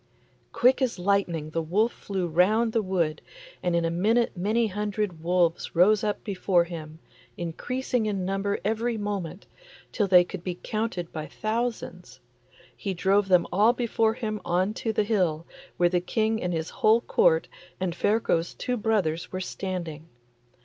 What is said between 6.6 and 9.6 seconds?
him, increasing in number every moment,